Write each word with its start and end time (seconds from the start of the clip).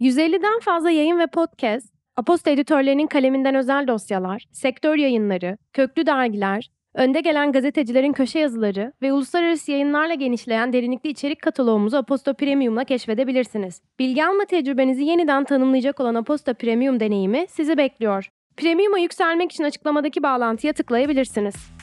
150'den 0.00 0.60
fazla 0.60 0.90
yayın 0.90 1.18
ve 1.18 1.26
podcast, 1.26 1.94
Aposta 2.16 2.50
editörlerinin 2.50 3.06
kaleminden 3.06 3.54
özel 3.54 3.88
dosyalar, 3.88 4.44
sektör 4.52 4.96
yayınları, 4.96 5.58
köklü 5.72 6.06
dergiler, 6.06 6.70
önde 6.94 7.20
gelen 7.20 7.52
gazetecilerin 7.52 8.12
köşe 8.12 8.38
yazıları 8.38 8.92
ve 9.02 9.12
uluslararası 9.12 9.72
yayınlarla 9.72 10.14
genişleyen 10.14 10.72
derinlikli 10.72 11.10
içerik 11.10 11.42
kataloğumuzu 11.42 11.96
Aposta 11.96 12.32
Premium'la 12.32 12.84
keşfedebilirsiniz. 12.84 13.82
Bilgi 13.98 14.24
alma 14.24 14.44
tecrübenizi 14.44 15.04
yeniden 15.04 15.44
tanımlayacak 15.44 16.00
olan 16.00 16.14
Aposta 16.14 16.54
Premium 16.54 17.00
deneyimi 17.00 17.46
sizi 17.48 17.76
bekliyor. 17.76 18.28
Premium'a 18.56 18.98
yükselmek 18.98 19.52
için 19.52 19.64
açıklamadaki 19.64 20.22
bağlantıya 20.22 20.72
tıklayabilirsiniz. 20.72 21.79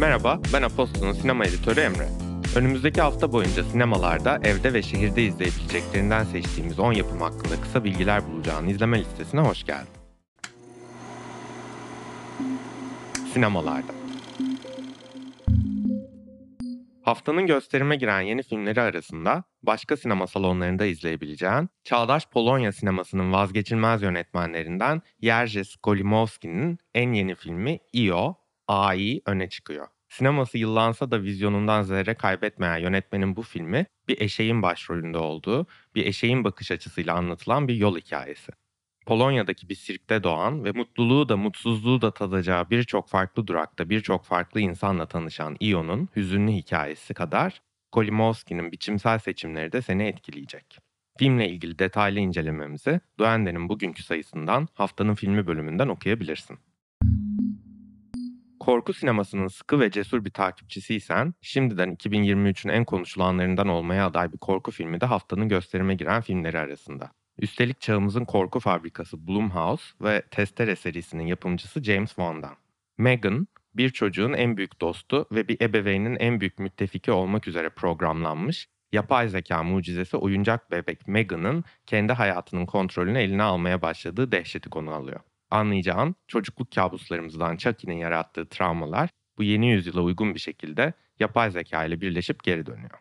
Merhaba, 0.00 0.40
ben 0.52 0.62
Aposto'nun 0.62 1.12
sinema 1.12 1.44
editörü 1.44 1.80
Emre. 1.80 2.08
Önümüzdeki 2.56 3.00
hafta 3.00 3.32
boyunca 3.32 3.64
sinemalarda, 3.64 4.40
evde 4.44 4.72
ve 4.72 4.82
şehirde 4.82 5.22
izleyebileceklerinden 5.22 6.24
seçtiğimiz 6.24 6.78
10 6.78 6.92
yapım 6.92 7.20
hakkında 7.20 7.60
kısa 7.60 7.84
bilgiler 7.84 8.28
bulacağın 8.28 8.66
izleme 8.66 9.00
listesine 9.00 9.40
hoş 9.40 9.64
geldin. 9.64 9.88
Sinemalarda 13.32 13.92
Haftanın 17.02 17.46
gösterime 17.46 17.96
giren 17.96 18.20
yeni 18.20 18.42
filmleri 18.42 18.80
arasında 18.80 19.44
başka 19.62 19.96
sinema 19.96 20.26
salonlarında 20.26 20.84
izleyebileceğin 20.84 21.68
Çağdaş 21.84 22.26
Polonya 22.26 22.72
sinemasının 22.72 23.32
vazgeçilmez 23.32 24.02
yönetmenlerinden 24.02 25.02
Jerzy 25.22 25.64
Skolimowski'nin 25.64 26.78
en 26.94 27.12
yeni 27.12 27.34
filmi 27.34 27.78
Io, 27.92 28.39
AI 28.70 29.20
öne 29.26 29.48
çıkıyor. 29.48 29.86
Sineması 30.08 30.58
yıllansa 30.58 31.10
da 31.10 31.22
vizyonundan 31.22 31.82
zerre 31.82 32.14
kaybetmeyen 32.14 32.78
yönetmenin 32.78 33.36
bu 33.36 33.42
filmi 33.42 33.86
bir 34.08 34.20
eşeğin 34.20 34.62
başrolünde 34.62 35.18
olduğu, 35.18 35.66
bir 35.94 36.06
eşeğin 36.06 36.44
bakış 36.44 36.70
açısıyla 36.70 37.14
anlatılan 37.14 37.68
bir 37.68 37.74
yol 37.74 37.96
hikayesi. 37.96 38.52
Polonya'daki 39.06 39.68
bir 39.68 39.74
sirkte 39.74 40.22
doğan 40.22 40.64
ve 40.64 40.72
mutluluğu 40.72 41.28
da 41.28 41.36
mutsuzluğu 41.36 42.02
da 42.02 42.14
tadacağı 42.14 42.70
birçok 42.70 43.08
farklı 43.08 43.46
durakta 43.46 43.90
birçok 43.90 44.24
farklı 44.24 44.60
insanla 44.60 45.06
tanışan 45.06 45.56
Ion'un 45.60 46.08
hüzünlü 46.16 46.52
hikayesi 46.52 47.14
kadar 47.14 47.62
Kolimowski'nin 47.92 48.72
biçimsel 48.72 49.18
seçimleri 49.18 49.72
de 49.72 49.82
seni 49.82 50.02
etkileyecek. 50.02 50.78
Filmle 51.18 51.48
ilgili 51.48 51.78
detaylı 51.78 52.18
incelememizi 52.18 53.00
Duende'nin 53.18 53.68
bugünkü 53.68 54.02
sayısından 54.02 54.68
haftanın 54.74 55.14
filmi 55.14 55.46
bölümünden 55.46 55.88
okuyabilirsin. 55.88 56.58
Korku 58.60 58.92
sinemasının 58.92 59.48
sıkı 59.48 59.80
ve 59.80 59.90
cesur 59.90 60.24
bir 60.24 60.30
takipçisiysen, 60.30 61.34
şimdiden 61.40 61.94
2023'ün 61.94 62.72
en 62.72 62.84
konuşulanlarından 62.84 63.68
olmaya 63.68 64.06
aday 64.06 64.32
bir 64.32 64.38
korku 64.38 64.70
filmi 64.70 65.00
de 65.00 65.06
haftanın 65.06 65.48
gösterime 65.48 65.94
giren 65.94 66.20
filmleri 66.20 66.58
arasında. 66.58 67.10
Üstelik 67.38 67.80
çağımızın 67.80 68.24
korku 68.24 68.60
fabrikası 68.60 69.28
Blumhouse 69.28 69.84
ve 70.00 70.22
Testere 70.30 70.76
serisinin 70.76 71.26
yapımcısı 71.26 71.82
James 71.82 72.08
Wan'dan. 72.08 72.56
Megan, 72.98 73.46
bir 73.74 73.90
çocuğun 73.90 74.32
en 74.32 74.56
büyük 74.56 74.80
dostu 74.80 75.26
ve 75.32 75.48
bir 75.48 75.60
ebeveynin 75.60 76.16
en 76.16 76.40
büyük 76.40 76.58
müttefiki 76.58 77.12
olmak 77.12 77.48
üzere 77.48 77.70
programlanmış, 77.70 78.68
yapay 78.92 79.28
zeka 79.28 79.62
mucizesi 79.62 80.16
oyuncak 80.16 80.70
bebek 80.70 81.08
Megan'ın 81.08 81.64
kendi 81.86 82.12
hayatının 82.12 82.66
kontrolünü 82.66 83.18
eline 83.18 83.42
almaya 83.42 83.82
başladığı 83.82 84.32
dehşeti 84.32 84.70
konu 84.70 84.90
alıyor. 84.90 85.20
Anlayacağın 85.50 86.14
çocukluk 86.28 86.72
kabuslarımızdan 86.72 87.56
Chucky'nin 87.56 87.96
yarattığı 87.96 88.48
travmalar 88.48 89.10
bu 89.38 89.42
yeni 89.42 89.70
yüzyıla 89.70 90.00
uygun 90.00 90.34
bir 90.34 90.40
şekilde 90.40 90.92
yapay 91.20 91.50
zeka 91.50 91.84
ile 91.84 92.00
birleşip 92.00 92.44
geri 92.44 92.66
dönüyor. 92.66 92.98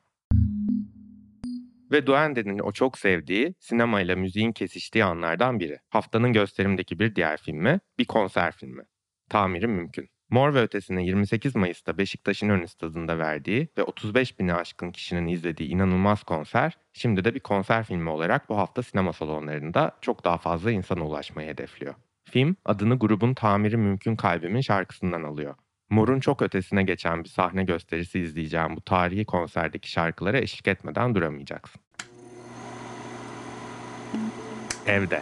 Ve 1.91 2.07
Duende'nin 2.07 2.59
o 2.59 2.71
çok 2.71 2.97
sevdiği 2.97 3.53
sinemayla 3.59 4.15
müziğin 4.15 4.51
kesiştiği 4.51 5.03
anlardan 5.03 5.59
biri. 5.59 5.79
Haftanın 5.89 6.33
gösterimdeki 6.33 6.99
bir 6.99 7.15
diğer 7.15 7.37
filmi 7.37 7.79
bir 7.99 8.05
konser 8.05 8.51
filmi. 8.51 8.83
Tamiri 9.29 9.67
mümkün. 9.67 10.09
Mor 10.29 10.53
ve 10.53 10.61
Ötesi'nin 10.61 11.01
28 11.01 11.55
Mayıs'ta 11.55 11.97
Beşiktaş'ın 11.97 12.49
ön 12.49 12.65
stadında 12.65 13.19
verdiği 13.19 13.67
ve 13.77 13.83
35 13.83 14.39
bini 14.39 14.53
aşkın 14.53 14.91
kişinin 14.91 15.27
izlediği 15.27 15.69
inanılmaz 15.69 16.23
konser, 16.23 16.77
şimdi 16.93 17.23
de 17.23 17.35
bir 17.35 17.39
konser 17.39 17.83
filmi 17.83 18.09
olarak 18.09 18.49
bu 18.49 18.57
hafta 18.57 18.83
sinema 18.83 19.13
salonlarında 19.13 19.97
çok 20.01 20.25
daha 20.25 20.37
fazla 20.37 20.71
insana 20.71 21.05
ulaşmayı 21.05 21.49
hedefliyor. 21.49 21.95
Film 22.31 22.55
adını 22.65 22.99
grubun 22.99 23.33
Tamiri 23.33 23.77
Mümkün 23.77 24.15
Kalbimin 24.15 24.61
şarkısından 24.61 25.23
alıyor. 25.23 25.55
Mor'un 25.89 26.19
çok 26.19 26.41
ötesine 26.41 26.83
geçen 26.83 27.23
bir 27.23 27.29
sahne 27.29 27.63
gösterisi 27.63 28.19
izleyeceğim 28.19 28.75
bu 28.75 28.81
tarihi 28.81 29.25
konserdeki 29.25 29.91
şarkılara 29.91 30.37
eşlik 30.37 30.67
etmeden 30.67 31.15
duramayacaksın. 31.15 31.81
Evde 34.87 35.21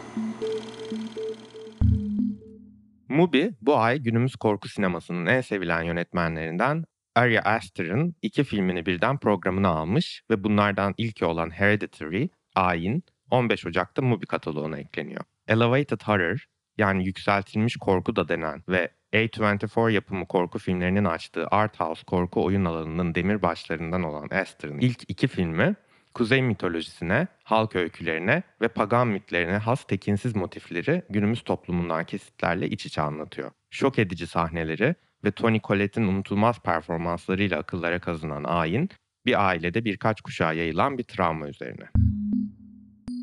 Mubi 3.10 3.54
bu 3.62 3.78
ay 3.78 4.00
günümüz 4.00 4.36
korku 4.36 4.70
sinemasının 4.70 5.26
en 5.26 5.42
sevilen 5.42 5.82
yönetmenlerinden 5.82 6.86
Ari 7.16 7.42
Aster'ın 7.42 8.16
iki 8.22 8.44
filmini 8.44 8.86
birden 8.86 9.18
programına 9.18 9.70
almış 9.70 10.24
ve 10.30 10.44
bunlardan 10.44 10.94
ilki 10.98 11.26
olan 11.26 11.50
Hereditary, 11.50 12.28
Ayin, 12.56 13.04
15 13.32 13.66
Ocak'ta 13.66 14.02
Mubi 14.02 14.26
kataloğuna 14.26 14.78
ekleniyor. 14.78 15.22
Elevated 15.48 16.02
Horror, 16.02 16.46
yani 16.78 17.06
yükseltilmiş 17.06 17.76
korku 17.78 18.16
da 18.16 18.28
denen 18.28 18.64
ve 18.70 18.90
A24 19.14 19.92
yapımı 19.92 20.26
korku 20.26 20.60
filmlerinin 20.60 21.06
açtığı 21.06 21.48
art 21.48 21.80
house 21.80 22.04
korku 22.08 22.44
oyun 22.44 22.66
alanının 22.66 23.16
demirbaşlarından 23.16 24.04
olan 24.04 24.30
Aster'ın 24.30 24.80
ilk 24.80 25.04
iki 25.08 25.28
filmi 25.28 25.76
kuzey 26.14 26.42
mitolojisine, 26.42 27.28
halk 27.44 27.76
öykülerine 27.76 28.44
ve 28.62 28.68
pagan 28.68 29.08
mitlerine 29.08 29.58
has 29.58 29.84
tekinsiz 29.84 30.36
motifleri 30.36 31.02
günümüz 31.10 31.42
toplumundan 31.42 32.06
kesitlerle 32.06 32.70
iç 32.70 32.86
içe 32.86 33.02
anlatıyor. 33.02 33.52
Şok 33.72 34.00
edici 34.00 34.28
sahneleri 34.28 34.96
ve 35.24 35.32
Tony 35.32 35.60
Collette'in 35.60 36.08
unutulmaz 36.08 36.60
performanslarıyla 36.60 37.60
akıllara 37.60 38.00
kazınan 38.00 38.44
ayin, 38.44 38.90
bir 39.26 39.48
ailede 39.48 39.86
birkaç 39.86 40.22
kuşağa 40.22 40.54
yayılan 40.54 40.98
bir 40.98 41.04
travma 41.04 41.48
üzerine. 41.48 41.90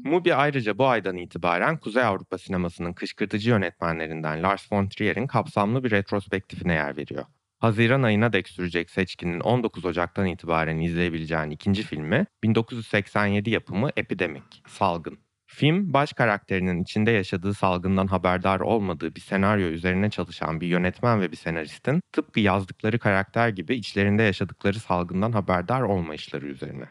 Mubi 0.05 0.35
ayrıca 0.35 0.79
bu 0.79 0.87
aydan 0.87 1.17
itibaren 1.17 1.77
Kuzey 1.79 2.03
Avrupa 2.03 2.39
sinemasının 2.39 2.93
kışkırtıcı 2.93 3.51
yönetmenlerinden 3.51 4.43
Lars 4.43 4.73
von 4.73 4.89
Trier'in 4.89 5.27
kapsamlı 5.27 5.85
bir 5.85 5.91
retrospektifine 5.91 6.73
yer 6.73 6.97
veriyor. 6.97 7.25
Haziran 7.59 8.03
ayına 8.03 8.33
dek 8.33 8.49
sürecek 8.49 8.91
seçkinin 8.91 9.41
19 9.41 9.85
Ocak'tan 9.85 10.27
itibaren 10.27 10.79
izleyebileceğin 10.79 11.51
ikinci 11.51 11.83
filmi 11.83 12.27
1987 12.43 13.51
yapımı 13.51 13.91
Epidemic, 13.97 14.45
Salgın. 14.67 15.19
Film, 15.47 15.93
baş 15.93 16.13
karakterinin 16.13 16.83
içinde 16.83 17.11
yaşadığı 17.11 17.55
salgından 17.55 18.07
haberdar 18.07 18.61
olmadığı 18.61 19.15
bir 19.15 19.21
senaryo 19.21 19.67
üzerine 19.67 20.11
çalışan 20.11 20.61
bir 20.61 20.67
yönetmen 20.67 21.21
ve 21.21 21.33
bir 21.33 21.37
senaristin 21.37 22.01
tıpkı 22.13 22.41
yazdıkları 22.41 22.99
karakter 22.99 23.49
gibi 23.49 23.75
içlerinde 23.75 24.23
yaşadıkları 24.23 24.79
salgından 24.79 25.33
haberdar 25.33 25.83
olmayışları 25.83 26.47
üzerine. 26.47 26.85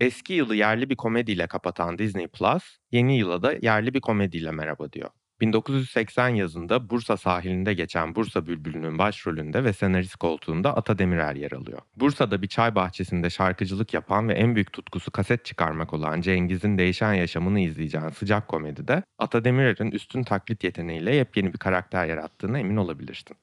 Eski 0.00 0.32
yılı 0.32 0.54
yerli 0.54 0.90
bir 0.90 0.96
komediyle 0.96 1.46
kapatan 1.46 1.98
Disney 1.98 2.26
Plus, 2.26 2.78
yeni 2.92 3.18
yıla 3.18 3.42
da 3.42 3.52
yerli 3.62 3.94
bir 3.94 4.00
komediyle 4.00 4.50
merhaba 4.50 4.92
diyor. 4.92 5.10
1980 5.40 6.28
yazında 6.28 6.90
Bursa 6.90 7.16
sahilinde 7.16 7.74
geçen 7.74 8.14
Bursa 8.14 8.46
Bülbülü'nün 8.46 8.98
başrolünde 8.98 9.64
ve 9.64 9.72
senarist 9.72 10.16
koltuğunda 10.16 10.76
Ata 10.76 10.98
Demirer 10.98 11.34
yer 11.34 11.52
alıyor. 11.52 11.78
Bursa'da 11.96 12.42
bir 12.42 12.46
çay 12.46 12.74
bahçesinde 12.74 13.30
şarkıcılık 13.30 13.94
yapan 13.94 14.28
ve 14.28 14.34
en 14.34 14.54
büyük 14.54 14.72
tutkusu 14.72 15.10
kaset 15.10 15.44
çıkarmak 15.44 15.94
olan 15.94 16.20
Cengiz'in 16.20 16.78
değişen 16.78 17.14
yaşamını 17.14 17.60
izleyeceğin 17.60 18.08
sıcak 18.08 18.48
komedide 18.48 19.02
Ata 19.18 19.44
Demirer'in 19.44 19.90
üstün 19.90 20.22
taklit 20.22 20.64
yeteneğiyle 20.64 21.14
yepyeni 21.14 21.52
bir 21.52 21.58
karakter 21.58 22.06
yarattığına 22.06 22.58
emin 22.58 22.76
olabilirsin. 22.76 23.36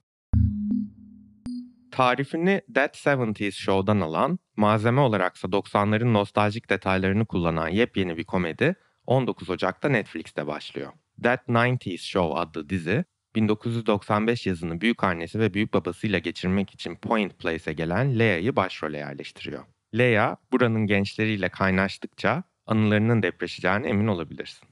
Tarifini 1.94 2.62
That 2.76 2.96
70's 2.96 3.56
Show'dan 3.56 4.00
alan, 4.00 4.40
malzeme 4.58 5.02
olaraksa 5.02 5.48
90'ların 5.48 6.14
nostaljik 6.14 6.70
detaylarını 6.70 7.26
kullanan 7.26 7.68
yepyeni 7.68 8.18
bir 8.18 8.24
komedi 8.24 8.76
19 9.08 9.50
Ocak'ta 9.50 9.90
Netflix'te 9.90 10.48
başlıyor. 10.48 10.92
That 11.24 11.48
90's 11.48 11.98
Show 11.98 12.40
adlı 12.40 12.70
dizi 12.70 13.06
1995 13.36 14.48
yazını 14.48 14.82
büyük 14.82 15.04
annesi 15.04 15.40
ve 15.40 15.54
büyük 15.54 15.74
babasıyla 15.74 16.20
geçirmek 16.20 16.74
için 16.74 16.96
Point 16.96 17.40
Place'e 17.40 17.74
gelen 17.74 18.20
Lea'yı 18.20 18.56
başrole 18.56 18.98
yerleştiriyor. 18.98 19.64
Lea, 19.98 20.38
buranın 20.52 20.86
gençleriyle 20.86 21.50
kaynaştıkça 21.50 22.44
anılarının 22.66 23.24
depreşeceğine 23.24 23.88
emin 23.88 24.08
olabilirsin. 24.08 24.68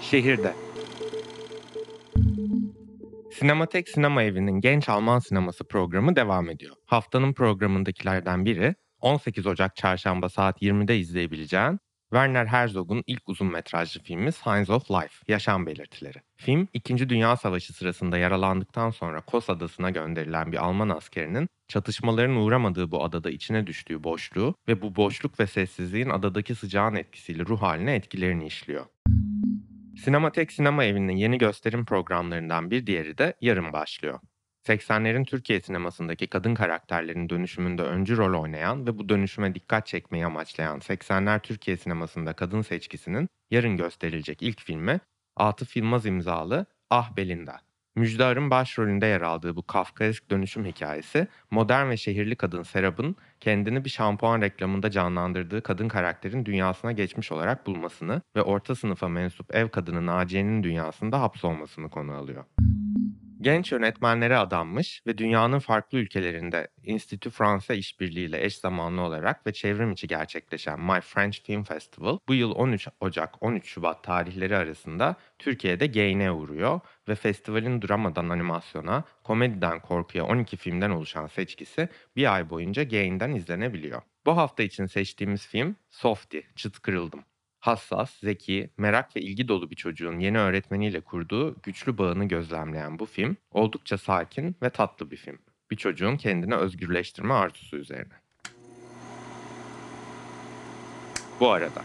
Şehirde 0.00 0.65
Sinematek 3.38 3.88
Sinema 3.88 4.22
Evi'nin 4.22 4.60
Genç 4.60 4.88
Alman 4.88 5.18
Sineması 5.18 5.64
programı 5.68 6.16
devam 6.16 6.50
ediyor. 6.50 6.76
Haftanın 6.86 7.32
programındakilerden 7.32 8.44
biri 8.44 8.74
18 9.00 9.46
Ocak 9.46 9.76
çarşamba 9.76 10.28
saat 10.28 10.62
20'de 10.62 10.98
izleyebileceğin 10.98 11.78
Werner 12.10 12.46
Herzog'un 12.46 13.02
ilk 13.06 13.28
uzun 13.28 13.52
metrajlı 13.52 14.02
filmi 14.02 14.32
Signs 14.32 14.70
of 14.70 14.90
Life, 14.90 15.14
Yaşam 15.28 15.66
Belirtileri. 15.66 16.18
Film, 16.36 16.68
2. 16.72 17.08
Dünya 17.08 17.36
Savaşı 17.36 17.72
sırasında 17.72 18.18
yaralandıktan 18.18 18.90
sonra 18.90 19.20
Kos 19.20 19.50
Adası'na 19.50 19.90
gönderilen 19.90 20.52
bir 20.52 20.64
Alman 20.64 20.88
askerinin 20.88 21.48
çatışmaların 21.68 22.36
uğramadığı 22.36 22.90
bu 22.90 23.04
adada 23.04 23.30
içine 23.30 23.66
düştüğü 23.66 24.04
boşluğu 24.04 24.54
ve 24.68 24.82
bu 24.82 24.96
boşluk 24.96 25.40
ve 25.40 25.46
sessizliğin 25.46 26.10
adadaki 26.10 26.54
sıcağın 26.54 26.94
etkisiyle 26.94 27.46
ruh 27.46 27.62
haline 27.62 27.94
etkilerini 27.94 28.46
işliyor. 28.46 28.86
Sinematek 29.96 30.52
Sinema 30.52 30.84
Evi'nin 30.84 31.16
yeni 31.16 31.38
gösterim 31.38 31.84
programlarından 31.84 32.70
bir 32.70 32.86
diğeri 32.86 33.18
de 33.18 33.34
yarın 33.40 33.72
başlıyor. 33.72 34.20
80'lerin 34.66 35.24
Türkiye 35.24 35.60
sinemasındaki 35.60 36.26
kadın 36.26 36.54
karakterlerin 36.54 37.28
dönüşümünde 37.28 37.82
öncü 37.82 38.16
rol 38.16 38.42
oynayan 38.42 38.86
ve 38.86 38.98
bu 38.98 39.08
dönüşüme 39.08 39.54
dikkat 39.54 39.86
çekmeyi 39.86 40.26
amaçlayan 40.26 40.78
80'ler 40.78 41.40
Türkiye 41.42 41.76
sinemasında 41.76 42.32
kadın 42.32 42.62
seçkisinin 42.62 43.28
yarın 43.50 43.76
gösterilecek 43.76 44.42
ilk 44.42 44.60
filmi 44.60 45.00
Atıf 45.36 45.76
Yılmaz 45.76 46.06
imzalı 46.06 46.66
Ah 46.90 47.16
Belinda. 47.16 47.65
Müjde 47.96 48.24
Ar'ın 48.24 48.50
başrolünde 48.50 49.06
yer 49.06 49.20
aldığı 49.20 49.56
bu 49.56 49.62
kafkaesk 49.62 50.30
dönüşüm 50.30 50.64
hikayesi, 50.64 51.28
modern 51.50 51.88
ve 51.90 51.96
şehirli 51.96 52.36
kadın 52.36 52.62
Serap'ın 52.62 53.16
kendini 53.40 53.84
bir 53.84 53.90
şampuan 53.90 54.40
reklamında 54.40 54.90
canlandırdığı 54.90 55.62
kadın 55.62 55.88
karakterin 55.88 56.44
dünyasına 56.44 56.92
geçmiş 56.92 57.32
olarak 57.32 57.66
bulmasını 57.66 58.22
ve 58.36 58.42
orta 58.42 58.74
sınıfa 58.74 59.08
mensup 59.08 59.54
ev 59.54 59.68
kadını 59.68 60.06
Naciye'nin 60.06 60.62
dünyasında 60.62 61.20
hapsolmasını 61.20 61.90
konu 61.90 62.12
alıyor. 62.12 62.44
Genç 63.40 63.72
yönetmenlere 63.72 64.36
adanmış 64.36 65.02
ve 65.06 65.18
dünyanın 65.18 65.58
farklı 65.58 65.98
ülkelerinde 65.98 66.68
Institut 66.82 67.32
Fransa 67.32 67.74
işbirliğiyle 67.74 68.44
eş 68.44 68.58
zamanlı 68.58 69.00
olarak 69.00 69.46
ve 69.46 69.52
çevrim 69.52 69.92
içi 69.92 70.06
gerçekleşen 70.06 70.80
My 70.80 71.00
French 71.00 71.42
Film 71.42 71.64
Festival 71.64 72.18
bu 72.28 72.34
yıl 72.34 72.50
13 72.50 72.88
Ocak 73.00 73.42
13 73.42 73.66
Şubat 73.66 74.04
tarihleri 74.04 74.56
arasında 74.56 75.16
Türkiye'de 75.38 75.86
Gain'e 75.86 76.32
uğruyor 76.32 76.80
ve 77.08 77.14
festivalin 77.14 77.82
dramadan 77.82 78.28
animasyona, 78.28 79.04
komediden 79.24 79.80
korkuya 79.80 80.24
12 80.24 80.56
filmden 80.56 80.90
oluşan 80.90 81.26
seçkisi 81.26 81.88
bir 82.16 82.34
ay 82.34 82.50
boyunca 82.50 82.82
Gain'den 82.82 83.32
izlenebiliyor. 83.32 84.02
Bu 84.26 84.36
hafta 84.36 84.62
için 84.62 84.86
seçtiğimiz 84.86 85.46
film 85.46 85.76
Softy, 85.90 86.38
Çıt 86.56 86.78
Kırıldım 86.78 87.24
hassas, 87.66 88.10
zeki, 88.20 88.70
merak 88.78 89.16
ve 89.16 89.20
ilgi 89.20 89.48
dolu 89.48 89.70
bir 89.70 89.76
çocuğun 89.76 90.18
yeni 90.18 90.38
öğretmeniyle 90.38 91.00
kurduğu 91.00 91.56
güçlü 91.62 91.98
bağını 91.98 92.24
gözlemleyen 92.24 92.98
bu 92.98 93.06
film 93.06 93.36
oldukça 93.50 93.98
sakin 93.98 94.56
ve 94.62 94.70
tatlı 94.70 95.10
bir 95.10 95.16
film. 95.16 95.38
Bir 95.70 95.76
çocuğun 95.76 96.16
kendini 96.16 96.54
özgürleştirme 96.54 97.34
arzusu 97.34 97.76
üzerine. 97.76 98.14
Bu 101.40 101.50
arada 101.50 101.82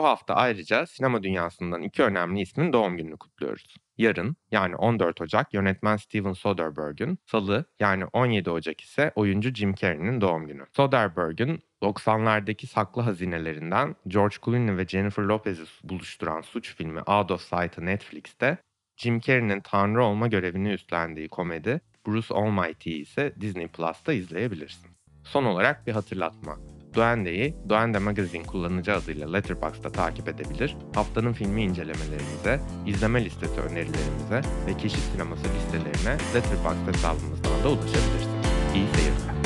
Bu 0.00 0.04
hafta 0.04 0.34
ayrıca 0.34 0.86
sinema 0.86 1.22
dünyasından 1.22 1.82
iki 1.82 2.02
önemli 2.02 2.40
ismin 2.40 2.72
doğum 2.72 2.96
gününü 2.96 3.16
kutluyoruz. 3.16 3.76
Yarın 3.98 4.36
yani 4.50 4.76
14 4.76 5.20
Ocak 5.20 5.54
yönetmen 5.54 5.96
Steven 5.96 6.32
Soderbergh'ün, 6.32 7.18
salı 7.26 7.64
yani 7.80 8.04
17 8.12 8.50
Ocak 8.50 8.80
ise 8.80 9.12
oyuncu 9.14 9.54
Jim 9.54 9.74
Carrey'nin 9.74 10.20
doğum 10.20 10.46
günü. 10.46 10.64
Soderbergh'ün 10.76 11.60
90'lardaki 11.82 12.66
saklı 12.66 13.02
hazinelerinden 13.02 13.96
George 14.08 14.36
Clooney 14.44 14.76
ve 14.76 14.86
Jennifer 14.86 15.22
Lopez'i 15.22 15.64
buluşturan 15.84 16.40
suç 16.40 16.74
filmi 16.74 17.00
Out 17.00 17.30
of 17.30 17.40
Sight'ı 17.40 17.86
Netflix'te, 17.86 18.58
Jim 18.96 19.20
Carrey'nin 19.20 19.60
tanrı 19.60 20.04
olma 20.04 20.26
görevini 20.26 20.72
üstlendiği 20.72 21.28
komedi 21.28 21.80
Bruce 22.06 22.34
Almighty'yi 22.34 23.02
ise 23.02 23.34
Disney 23.40 23.68
Plus'ta 23.68 24.12
izleyebilirsin. 24.12 24.90
Son 25.24 25.44
olarak 25.44 25.86
bir 25.86 25.92
hatırlatma. 25.92 26.79
Duende'yi 26.94 27.54
Duende 27.68 27.98
Magazine 27.98 28.42
kullanıcı 28.42 28.94
adıyla 28.94 29.32
Letterboxd'da 29.32 29.92
takip 29.92 30.28
edebilir, 30.28 30.76
haftanın 30.94 31.32
filmi 31.32 31.62
incelemelerimize, 31.62 32.60
izleme 32.86 33.24
listesi 33.24 33.60
önerilerimize 33.60 34.40
ve 34.66 34.76
keşif 34.78 35.00
sineması 35.12 35.44
listelerine 35.44 36.18
Letterboxd 36.34 36.94
hesabımızdan 36.94 37.64
da 37.64 37.68
ulaşabilirsiniz. 37.68 38.46
İyi 38.74 38.86
seyirler. 38.86 39.39